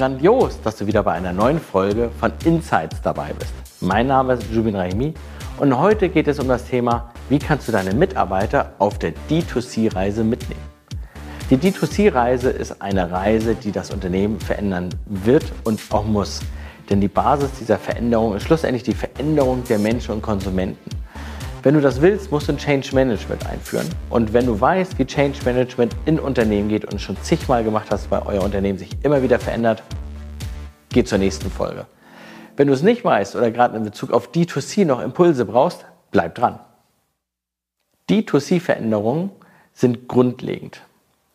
[0.00, 3.52] Grandios, dass du wieder bei einer neuen Folge von Insights dabei bist.
[3.82, 5.12] Mein Name ist Jubin Rahimi
[5.58, 10.24] und heute geht es um das Thema, wie kannst du deine Mitarbeiter auf der D2C-Reise
[10.24, 10.62] mitnehmen.
[11.50, 16.40] Die D2C-Reise ist eine Reise, die das Unternehmen verändern wird und auch muss.
[16.88, 20.99] Denn die Basis dieser Veränderung ist schlussendlich die Veränderung der Menschen und Konsumenten.
[21.62, 23.86] Wenn du das willst, musst du ein Change Management einführen.
[24.08, 28.10] Und wenn du weißt, wie Change Management in Unternehmen geht und schon zigmal gemacht hast,
[28.10, 29.82] weil euer Unternehmen sich immer wieder verändert,
[30.88, 31.84] geh zur nächsten Folge.
[32.56, 36.34] Wenn du es nicht weißt oder gerade in Bezug auf D2C noch Impulse brauchst, bleib
[36.34, 36.60] dran.
[38.08, 39.30] D2C-Veränderungen
[39.74, 40.80] sind grundlegend.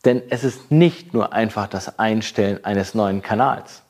[0.05, 3.83] Denn es ist nicht nur einfach das Einstellen eines neuen Kanals.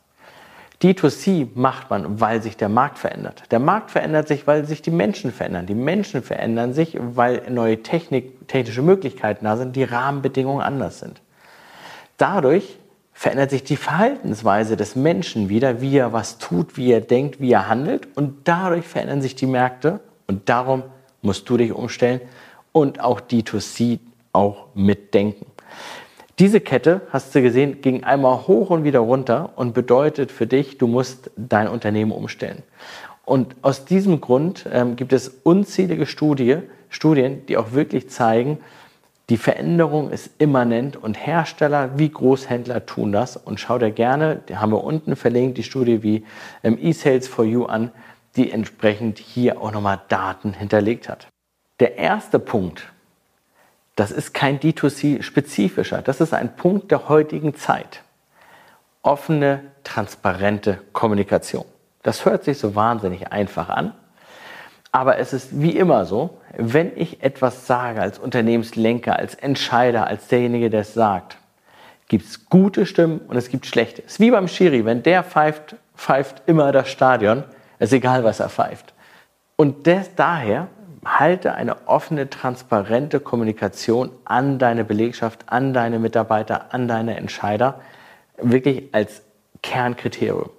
[0.82, 3.44] D2C macht man, weil sich der Markt verändert.
[3.52, 5.66] Der Markt verändert sich, weil sich die Menschen verändern.
[5.66, 11.22] Die Menschen verändern sich, weil neue Technik, technische Möglichkeiten da sind, die Rahmenbedingungen anders sind.
[12.18, 12.78] Dadurch
[13.14, 17.54] verändert sich die Verhaltensweise des Menschen wieder, wie er was tut, wie er denkt, wie
[17.54, 18.10] er handelt.
[18.16, 20.02] Und dadurch verändern sich die Märkte.
[20.28, 20.84] Und darum
[21.22, 22.20] musst du dich umstellen
[22.74, 24.00] und auch D2C
[24.34, 25.46] auch mitdenken.
[26.38, 30.78] Diese Kette, hast du gesehen, ging einmal hoch und wieder runter und bedeutet für dich,
[30.78, 32.64] du musst dein Unternehmen umstellen.
[33.24, 36.58] Und aus diesem Grund ähm, gibt es unzählige Studie,
[36.90, 38.60] Studien, die auch wirklich zeigen,
[39.30, 43.38] die Veränderung ist immanent und Hersteller wie Großhändler tun das.
[43.38, 46.26] Und schau dir gerne, die haben wir unten verlinkt, die Studie wie
[46.64, 47.92] ähm, eSales for You an,
[48.36, 51.28] die entsprechend hier auch nochmal Daten hinterlegt hat.
[51.80, 52.94] Der erste Punkt,
[53.96, 56.02] das ist kein D2C-spezifischer.
[56.02, 58.02] Das ist ein Punkt der heutigen Zeit.
[59.02, 61.66] Offene, transparente Kommunikation.
[62.04, 63.94] Das hört sich so wahnsinnig einfach an.
[64.92, 70.28] Aber es ist wie immer so, wenn ich etwas sage als Unternehmenslenker, als Entscheider, als
[70.28, 71.38] derjenige, der es sagt,
[72.08, 74.04] gibt es gute Stimmen und es gibt schlechte.
[74.06, 77.44] Es ist wie beim Schiri, wenn der pfeift, pfeift immer das Stadion.
[77.80, 78.94] Es ist egal, was er pfeift.
[79.58, 80.68] Und des, daher
[81.06, 87.80] halte eine offene, transparente Kommunikation an deine Belegschaft, an deine Mitarbeiter, an deine Entscheider
[88.38, 89.22] wirklich als
[89.62, 90.50] Kernkriterium.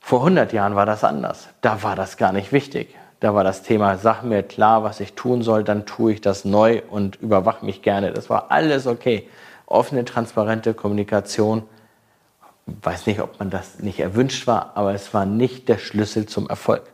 [0.00, 1.48] Vor 100 Jahren war das anders.
[1.60, 2.96] Da war das gar nicht wichtig.
[3.20, 6.44] Da war das Thema, sag mir klar, was ich tun soll, dann tue ich das
[6.44, 8.12] neu und überwache mich gerne.
[8.12, 9.28] Das war alles okay.
[9.66, 11.62] Offene, transparente Kommunikation.
[12.66, 16.26] Ich weiß nicht, ob man das nicht erwünscht war, aber es war nicht der Schlüssel
[16.26, 16.91] zum Erfolg.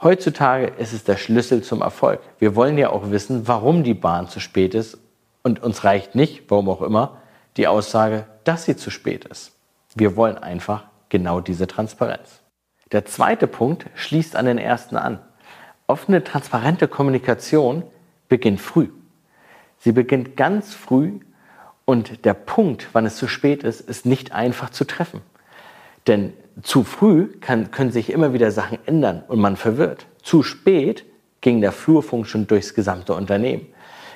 [0.00, 2.20] Heutzutage ist es der Schlüssel zum Erfolg.
[2.38, 4.98] Wir wollen ja auch wissen, warum die Bahn zu spät ist.
[5.42, 7.18] Und uns reicht nicht, warum auch immer,
[7.56, 9.52] die Aussage, dass sie zu spät ist.
[9.96, 12.42] Wir wollen einfach genau diese Transparenz.
[12.92, 15.18] Der zweite Punkt schließt an den ersten an.
[15.88, 17.82] Offene, transparente Kommunikation
[18.28, 18.88] beginnt früh.
[19.78, 21.20] Sie beginnt ganz früh
[21.84, 25.22] und der Punkt, wann es zu spät ist, ist nicht einfach zu treffen.
[26.06, 30.06] Denn zu früh kann, können sich immer wieder Sachen ändern und man verwirrt.
[30.22, 31.04] Zu spät
[31.40, 33.66] ging der Flurfunk schon durchs gesamte Unternehmen.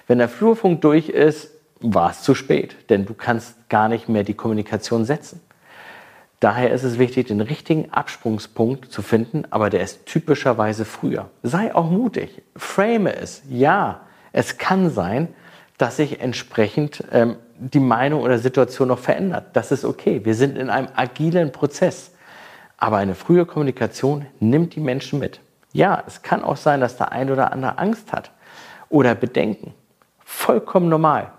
[0.06, 1.50] Wenn der Flurfunk durch ist,
[1.80, 5.40] war es zu spät, denn du kannst gar nicht mehr die Kommunikation setzen.
[6.40, 11.30] Daher ist es wichtig, den richtigen Absprungspunkt zu finden, aber der ist typischerweise früher.
[11.44, 13.42] Sei auch mutig, frame es.
[13.48, 14.00] Ja,
[14.32, 15.28] es kann sein,
[15.78, 19.46] dass sich entsprechend ähm, die Meinung oder Situation noch verändert.
[19.52, 20.24] Das ist okay.
[20.24, 22.12] Wir sind in einem agilen Prozess.
[22.82, 25.38] Aber eine frühe Kommunikation nimmt die Menschen mit.
[25.72, 28.32] Ja, es kann auch sein, dass der ein oder andere Angst hat
[28.88, 29.72] oder Bedenken.
[30.24, 31.30] Vollkommen normal.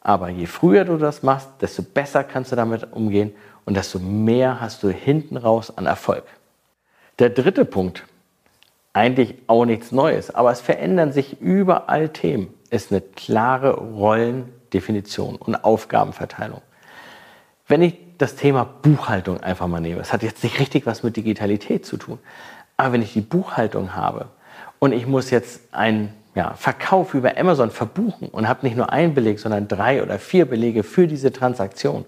[0.00, 4.60] Aber je früher du das machst, desto besser kannst du damit umgehen und desto mehr
[4.60, 6.22] hast du hinten raus an Erfolg.
[7.18, 8.04] Der dritte Punkt,
[8.92, 15.56] eigentlich auch nichts Neues, aber es verändern sich überall Themen, ist eine klare Rollendefinition und
[15.56, 16.62] Aufgabenverteilung.
[17.66, 21.16] Wenn ich das Thema Buchhaltung einfach mal nehme, es hat jetzt nicht richtig was mit
[21.16, 22.18] Digitalität zu tun,
[22.76, 24.26] aber wenn ich die Buchhaltung habe
[24.78, 29.14] und ich muss jetzt einen ja, Verkauf über Amazon verbuchen und habe nicht nur einen
[29.14, 32.04] Beleg, sondern drei oder vier Belege für diese Transaktion,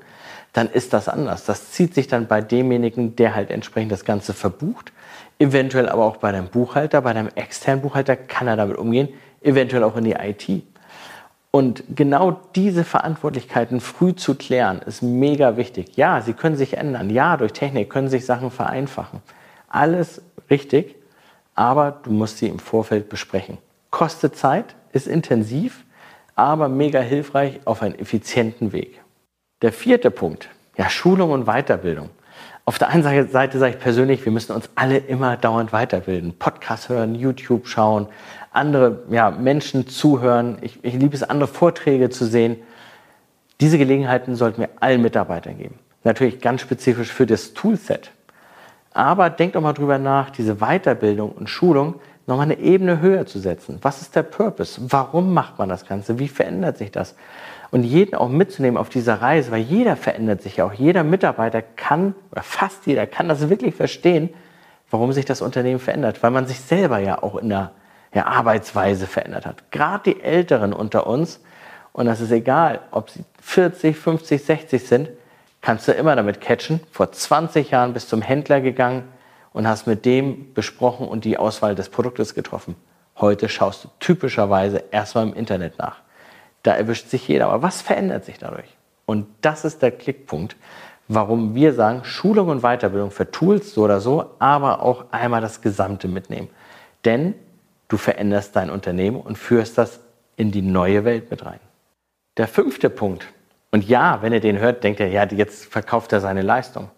[0.52, 1.44] dann ist das anders.
[1.44, 4.92] Das zieht sich dann bei demjenigen, der halt entsprechend das Ganze verbucht,
[5.38, 9.08] eventuell aber auch bei deinem Buchhalter, bei deinem externen Buchhalter kann er damit umgehen,
[9.40, 10.62] eventuell auch in die IT.
[11.50, 15.96] Und genau diese Verantwortlichkeiten früh zu klären, ist mega wichtig.
[15.96, 17.08] Ja, sie können sich ändern.
[17.10, 19.20] Ja, durch Technik können sich Sachen vereinfachen.
[19.68, 20.96] Alles richtig,
[21.54, 23.58] aber du musst sie im Vorfeld besprechen.
[23.90, 25.84] Kostet Zeit, ist intensiv,
[26.34, 29.00] aber mega hilfreich auf einen effizienten Weg.
[29.62, 32.10] Der vierte Punkt, ja, Schulung und Weiterbildung.
[32.64, 36.38] Auf der einen Seite sage ich persönlich, wir müssen uns alle immer dauernd weiterbilden.
[36.38, 38.08] Podcast hören, YouTube schauen,
[38.50, 40.58] andere ja, Menschen zuhören.
[40.60, 42.56] Ich, ich liebe es, andere Vorträge zu sehen.
[43.60, 45.78] Diese Gelegenheiten sollten wir allen Mitarbeitern geben.
[46.04, 48.12] Natürlich ganz spezifisch für das Toolset.
[48.92, 51.96] Aber denkt doch mal drüber nach, diese Weiterbildung und Schulung
[52.26, 53.78] nochmal eine Ebene höher zu setzen.
[53.82, 54.80] Was ist der Purpose?
[54.88, 56.18] Warum macht man das Ganze?
[56.18, 57.16] Wie verändert sich das?
[57.70, 60.72] Und jeden auch mitzunehmen auf dieser Reise, weil jeder verändert sich ja auch.
[60.72, 64.30] Jeder Mitarbeiter kann, oder fast jeder kann das wirklich verstehen,
[64.90, 67.72] warum sich das Unternehmen verändert, weil man sich selber ja auch in der
[68.14, 69.70] ja, Arbeitsweise verändert hat.
[69.70, 71.40] Gerade die Älteren unter uns,
[71.92, 75.08] und das ist egal, ob sie 40, 50, 60 sind,
[75.60, 76.80] kannst du immer damit catchen.
[76.90, 79.04] Vor 20 Jahren bist du zum Händler gegangen
[79.52, 82.76] und hast mit dem besprochen und die Auswahl des Produktes getroffen.
[83.18, 85.96] Heute schaust du typischerweise erstmal im Internet nach.
[86.62, 87.48] Da erwischt sich jeder.
[87.48, 88.76] Aber was verändert sich dadurch?
[89.06, 90.56] Und das ist der Klickpunkt,
[91.08, 95.62] warum wir sagen, Schulung und Weiterbildung für Tools so oder so, aber auch einmal das
[95.62, 96.48] Gesamte mitnehmen.
[97.04, 97.34] Denn
[97.88, 100.00] du veränderst dein Unternehmen und führst das
[100.36, 101.60] in die neue Welt mit rein.
[102.36, 103.26] Der fünfte Punkt,
[103.70, 106.90] und ja, wenn ihr den hört, denkt ihr, ja, jetzt verkauft er seine Leistung.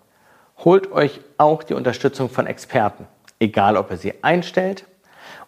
[0.59, 3.07] Holt euch auch die Unterstützung von Experten,
[3.39, 4.85] egal ob ihr sie einstellt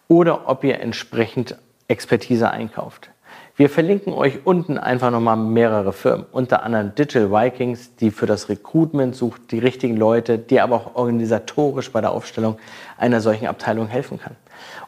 [0.07, 1.55] oder ob ihr entsprechend
[1.87, 3.11] Expertise einkauft.
[3.55, 8.49] Wir verlinken euch unten einfach nochmal mehrere Firmen, unter anderem Digital Vikings, die für das
[8.49, 12.57] Recruitment sucht, die richtigen Leute, die aber auch organisatorisch bei der Aufstellung
[12.97, 14.35] einer solchen Abteilung helfen kann.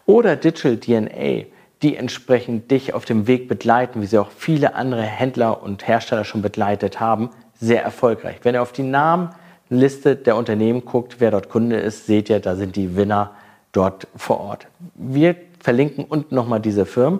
[0.08, 1.46] Oder Digital DNA,
[1.84, 6.24] die entsprechend dich auf dem Weg begleiten, wie sie auch viele andere Händler und Hersteller
[6.24, 7.30] schon begleitet haben,
[7.60, 8.38] sehr erfolgreich.
[8.42, 12.56] Wenn ihr auf die Namenliste der Unternehmen guckt, wer dort Kunde ist, seht ihr, da
[12.56, 13.36] sind die Winner
[13.74, 14.66] dort vor Ort.
[14.96, 17.20] Wir verlinken unten nochmal diese Firmen.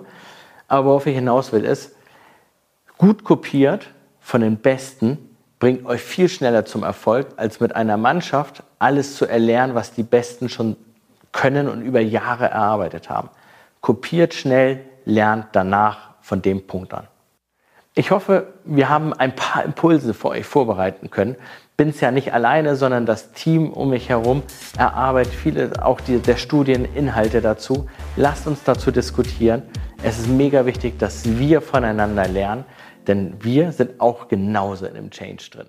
[0.68, 1.94] Aber worauf ich hinaus will, ist,
[2.98, 3.90] gut kopiert
[4.20, 5.18] von den Besten
[5.58, 10.02] bringt euch viel schneller zum Erfolg, als mit einer Mannschaft alles zu erlernen, was die
[10.02, 10.76] Besten schon
[11.32, 13.30] können und über Jahre erarbeitet haben
[13.86, 17.06] kopiert schnell, lernt danach von dem Punkt an.
[17.94, 21.36] Ich hoffe, wir haben ein paar Impulse für euch vorbereiten können.
[21.76, 24.42] Bin es ja nicht alleine, sondern das Team um mich herum
[24.76, 27.88] erarbeitet viele auch die, der Studieninhalte dazu.
[28.16, 29.62] Lasst uns dazu diskutieren.
[30.02, 32.64] Es ist mega wichtig, dass wir voneinander lernen,
[33.06, 35.68] denn wir sind auch genauso in dem Change drin.